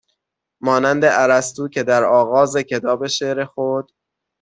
مانند 0.61 1.05
ارسطو 1.05 1.67
که 1.69 1.83
در 1.83 2.03
آغاز 2.03 2.57
کتاب 2.57 3.07
شعر 3.07 3.45
خود 3.45 3.91